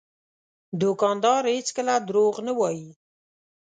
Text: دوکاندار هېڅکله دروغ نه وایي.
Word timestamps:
دوکاندار 0.81 1.43
هېڅکله 1.55 1.93
دروغ 2.07 2.35
نه 2.47 2.53
وایي. 2.59 2.89